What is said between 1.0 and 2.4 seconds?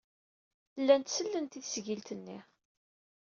sellent i tesgilt-nni.